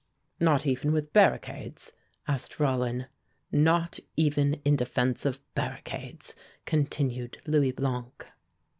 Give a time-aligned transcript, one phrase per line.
[0.39, 1.91] "Not even with barricades?"
[2.27, 3.05] asked Rollin.
[3.51, 6.33] "Not even in defence of barricades,"
[6.65, 8.25] continued Louis Blanc.